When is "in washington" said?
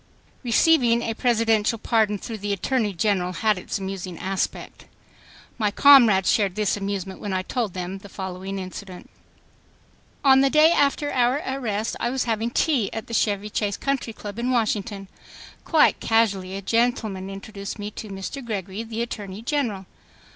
14.39-15.07